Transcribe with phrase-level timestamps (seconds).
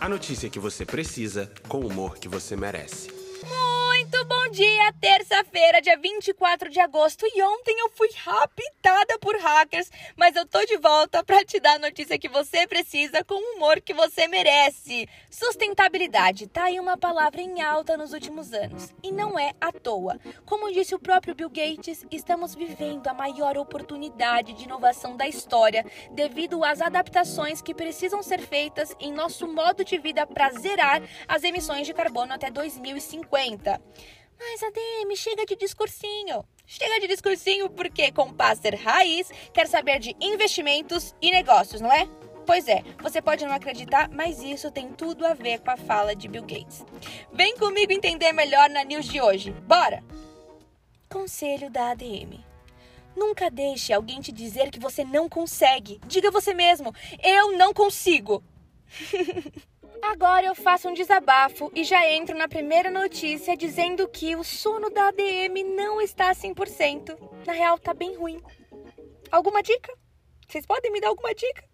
[0.00, 3.19] A notícia que você precisa, com o humor que você merece.
[4.12, 7.24] Muito bom dia, terça-feira, dia 24 de agosto.
[7.32, 11.76] E ontem eu fui raptada por hackers, mas eu tô de volta para te dar
[11.76, 15.08] a notícia que você precisa com o humor que você merece.
[15.30, 20.18] Sustentabilidade tá aí uma palavra em alta nos últimos anos e não é à toa.
[20.44, 25.86] Como disse o próprio Bill Gates, estamos vivendo a maior oportunidade de inovação da história
[26.10, 31.44] devido às adaptações que precisam ser feitas em nosso modo de vida para zerar as
[31.44, 33.80] emissões de carbono até 2050.
[34.40, 36.42] Mas ADM, chega de discursinho.
[36.66, 42.08] Chega de discursinho porque com Passer Raiz quer saber de investimentos e negócios, não é?
[42.46, 46.16] Pois é, você pode não acreditar, mas isso tem tudo a ver com a fala
[46.16, 46.86] de Bill Gates.
[47.30, 49.50] Vem comigo entender melhor na news de hoje.
[49.50, 50.02] Bora!
[51.10, 52.42] Conselho da ADM.
[53.14, 56.00] Nunca deixe alguém te dizer que você não consegue.
[56.06, 58.42] Diga você mesmo: eu não consigo.
[60.02, 64.90] Agora eu faço um desabafo e já entro na primeira notícia dizendo que o sono
[64.90, 67.16] da ADM não está 100%.
[67.46, 68.40] Na real, tá bem ruim.
[69.30, 69.92] Alguma dica?
[70.48, 71.64] Vocês podem me dar alguma dica?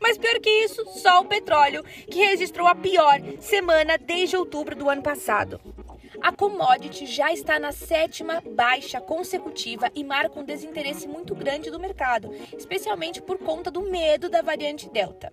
[0.00, 4.90] Mas pior que isso, só o petróleo, que registrou a pior semana desde outubro do
[4.90, 5.60] ano passado.
[6.20, 11.80] A commodity já está na sétima baixa consecutiva e marca um desinteresse muito grande do
[11.80, 15.32] mercado, especialmente por conta do medo da variante Delta.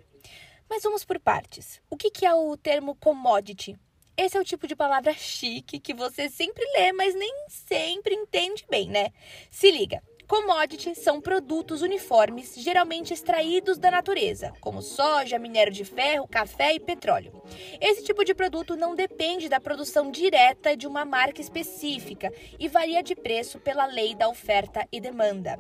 [0.72, 1.82] Mas vamos por partes.
[1.90, 3.78] O que, que é o termo commodity?
[4.16, 8.66] Esse é o tipo de palavra chique que você sempre lê, mas nem sempre entende
[8.70, 9.12] bem, né?
[9.50, 10.02] Se liga.
[10.32, 16.80] Commodities são produtos uniformes, geralmente extraídos da natureza, como soja, minério de ferro, café e
[16.80, 17.34] petróleo.
[17.82, 23.04] Esse tipo de produto não depende da produção direta de uma marca específica e varia
[23.04, 25.58] de preço pela lei da oferta e demanda.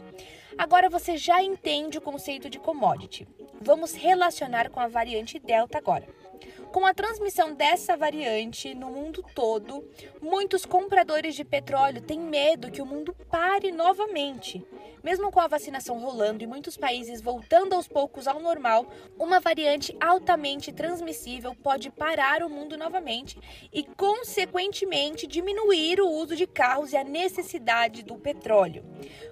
[0.57, 3.27] Agora você já entende o conceito de commodity.
[3.59, 6.07] Vamos relacionar com a variante Delta agora.
[6.71, 9.85] Com a transmissão dessa variante no mundo todo,
[10.21, 14.65] muitos compradores de petróleo têm medo que o mundo pare novamente.
[15.03, 18.85] Mesmo com a vacinação rolando e muitos países voltando aos poucos ao normal,
[19.19, 23.37] uma variante altamente transmissível pode parar o mundo novamente
[23.73, 28.85] e, consequentemente, diminuir o uso de carros e a necessidade do petróleo.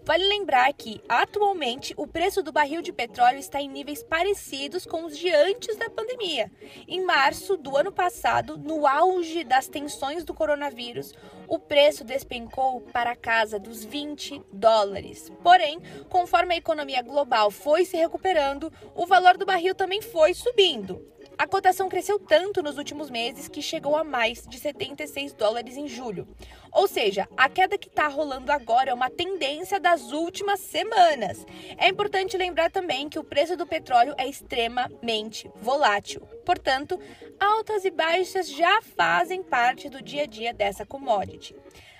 [0.03, 5.05] Vale lembrar que, atualmente, o preço do barril de petróleo está em níveis parecidos com
[5.05, 6.51] os de antes da pandemia.
[6.87, 7.28] Em março
[7.61, 11.13] do ano passado, no auge das tensões do coronavírus,
[11.47, 15.31] o preço despencou para a casa dos 20 dólares.
[15.43, 15.79] Porém,
[16.09, 21.05] conforme a economia global foi se recuperando, o valor do barril também foi subindo.
[21.39, 25.87] A cotação cresceu tanto nos últimos meses que chegou a mais de 76 dólares em
[25.87, 26.27] julho.
[26.69, 31.45] Ou seja, a queda que está rolando agora é uma tendência das últimas semanas.
[31.77, 36.19] É importante lembrar também que o preço do petróleo é extremamente volátil.
[36.45, 36.99] Portanto,
[37.39, 41.55] altas e baixas já fazem parte do dia a dia dessa commodity.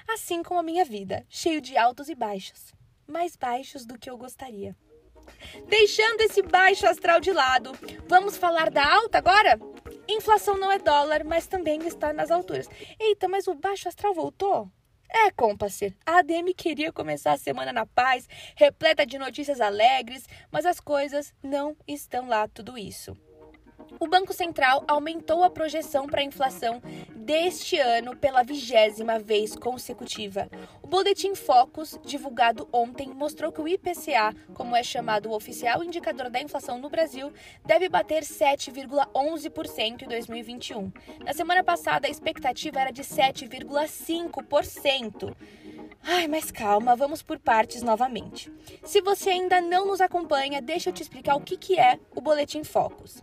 [0.10, 2.74] Assim como a minha vida, cheio de altos e baixos,
[3.08, 4.76] mais baixos do que eu gostaria.
[5.68, 7.72] Deixando esse baixo astral de lado,
[8.08, 9.60] vamos falar da alta agora?
[10.08, 12.68] Inflação não é dólar, mas também está nas alturas.
[13.00, 14.72] Eita, mas o baixo astral voltou?
[15.12, 20.66] É, comparceiro, a ADM queria começar a semana na paz, repleta de notícias alegres, mas
[20.66, 23.18] as coisas não estão lá tudo isso
[24.00, 26.82] o Banco Central aumentou a projeção para a inflação
[27.16, 30.50] deste ano pela vigésima vez consecutiva.
[30.82, 36.30] O Boletim Focus, divulgado ontem, mostrou que o IPCA, como é chamado o oficial indicador
[36.30, 37.34] da inflação no Brasil,
[37.66, 40.92] deve bater 7,11% em 2021.
[41.24, 45.36] Na semana passada, a expectativa era de 7,5%.
[46.04, 48.52] Ai, mas calma, vamos por partes novamente.
[48.84, 52.22] Se você ainda não nos acompanha, deixa eu te explicar o que, que é o
[52.22, 53.22] Boletim Focus.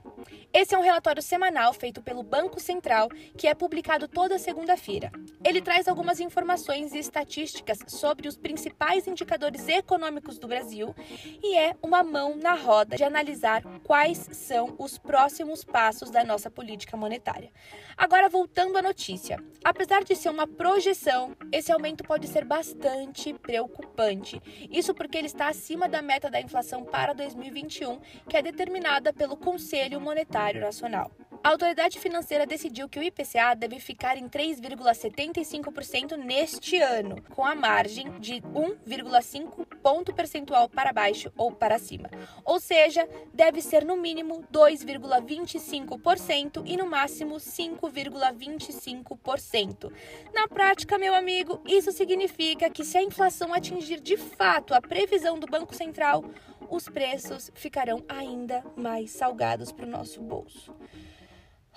[0.52, 5.10] Esse é um relatório semanal feito pelo Banco Central que é publicado toda segunda-feira.
[5.44, 10.94] Ele traz algumas informações e estatísticas sobre os principais indicadores econômicos do Brasil
[11.42, 16.50] e é uma mão na roda de analisar quais são os próximos passos da nossa
[16.50, 17.52] política monetária.
[17.96, 19.38] Agora, voltando à notícia.
[19.62, 24.42] Apesar de ser uma projeção, esse aumento pode ser bastante preocupante.
[24.72, 29.36] Isso porque ele está acima da meta da inflação para 2021, que é determinada pelo
[29.36, 31.12] Conselho Monetário Nacional.
[31.46, 37.54] A autoridade financeira decidiu que o IPCA deve ficar em 3,75% neste ano, com a
[37.54, 42.10] margem de 1,5 ponto percentual para baixo ou para cima.
[42.44, 49.92] Ou seja, deve ser no mínimo 2,25% e no máximo 5,25%.
[50.34, 55.38] Na prática, meu amigo, isso significa que se a inflação atingir de fato a previsão
[55.38, 56.24] do Banco Central,
[56.68, 60.74] os preços ficarão ainda mais salgados para o nosso bolso.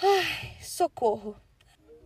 [0.02, 1.36] Ai, socorro.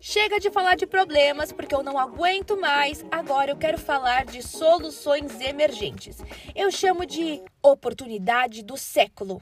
[0.00, 3.04] Chega de falar de problemas, porque eu não aguento mais.
[3.08, 6.18] Agora eu quero falar de soluções emergentes.
[6.56, 9.40] Eu chamo de oportunidade do século.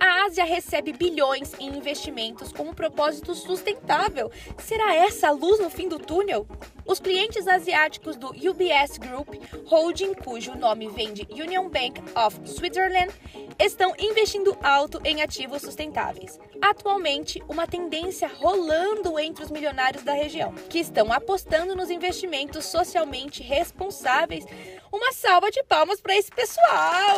[0.00, 4.30] A Ásia recebe bilhões em investimentos com um propósito sustentável.
[4.58, 6.46] Será essa a luz no fim do túnel?
[6.86, 9.28] Os clientes asiáticos do UBS Group
[9.66, 13.12] Holding, cujo nome vem de Union Bank of Switzerland,
[13.58, 16.38] estão investindo alto em ativos sustentáveis.
[16.62, 23.42] Atualmente, uma tendência rolando entre os milionários da região, que estão apostando nos investimentos socialmente
[23.42, 24.44] responsáveis.
[24.92, 27.16] Uma salva de palmas para esse pessoal!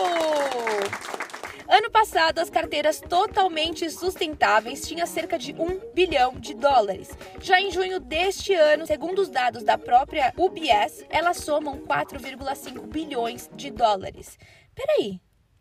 [1.71, 7.17] Ano passado, as carteiras totalmente sustentáveis tinham cerca de 1 bilhão de dólares.
[7.41, 13.49] Já em junho deste ano, segundo os dados da própria UBS, elas somam 4,5 bilhões
[13.55, 14.37] de dólares.
[14.75, 15.21] Peraí,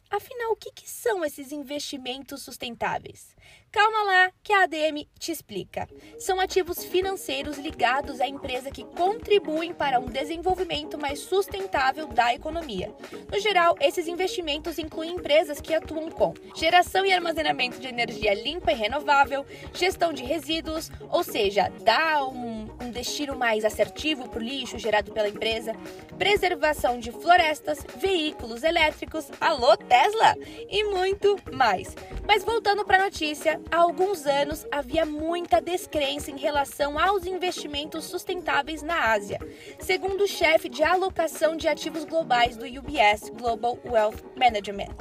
[0.10, 3.36] afinal, o que, que são esses investimentos sustentáveis?
[3.72, 5.88] Calma lá que a ADM te explica.
[6.18, 12.92] São ativos financeiros ligados à empresa que contribuem para um desenvolvimento mais sustentável da economia.
[13.32, 18.72] No geral, esses investimentos incluem empresas que atuam com geração e armazenamento de energia limpa
[18.72, 24.44] e renovável, gestão de resíduos, ou seja, dá um, um destino mais assertivo para o
[24.44, 25.74] lixo gerado pela empresa,
[26.18, 30.34] preservação de florestas, veículos elétricos, alô Tesla
[30.70, 31.94] e muito mais.
[32.30, 38.06] Mas voltando para a notícia, há alguns anos havia muita descrença em relação aos investimentos
[38.06, 39.40] sustentáveis na Ásia,
[39.80, 44.96] segundo o chefe de alocação de ativos globais do UBS Global Wealth Management.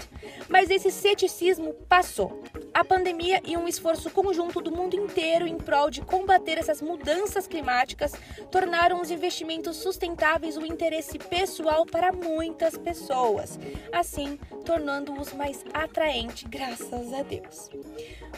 [0.49, 2.43] Mas esse ceticismo passou.
[2.73, 7.47] A pandemia e um esforço conjunto do mundo inteiro em prol de combater essas mudanças
[7.47, 8.13] climáticas
[8.51, 13.59] tornaram os investimentos sustentáveis um interesse pessoal para muitas pessoas,
[13.93, 17.71] assim tornando-os mais atraentes, graças a Deus.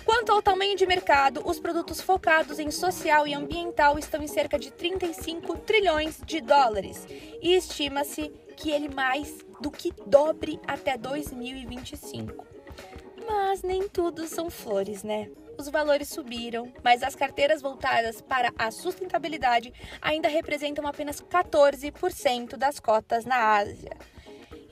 [0.05, 4.59] Quanto ao tamanho de mercado, os produtos focados em social e ambiental estão em cerca
[4.59, 7.07] de 35 trilhões de dólares
[7.43, 12.47] e estima-se que ele mais do que dobre até 2025.
[13.27, 15.31] Mas nem tudo são flores, né?
[15.59, 22.81] Os valores subiram, mas as carteiras voltadas para a sustentabilidade ainda representam apenas 14% das
[22.81, 23.97] cotas na Ásia.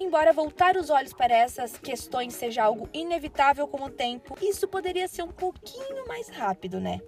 [0.01, 5.09] Embora voltar os olhos para essas questões seja algo inevitável com o tempo, isso poderia
[5.09, 7.01] ser um pouquinho mais rápido, né?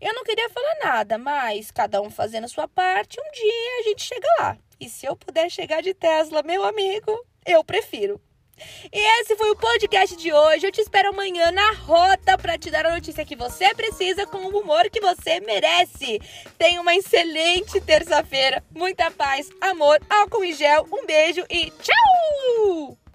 [0.00, 3.82] Eu não queria falar nada, mas cada um fazendo a sua parte, um dia a
[3.82, 4.58] gente chega lá.
[4.80, 7.12] E se eu puder chegar de Tesla, meu amigo,
[7.46, 8.20] eu prefiro.
[8.92, 10.66] E esse foi o podcast de hoje.
[10.66, 14.38] Eu te espero amanhã na rota para te dar a notícia que você precisa com
[14.38, 16.20] o humor que você merece.
[16.58, 18.62] Tenha uma excelente terça-feira.
[18.70, 20.86] Muita paz, amor, álcool e gel.
[20.92, 23.09] Um beijo e tchau!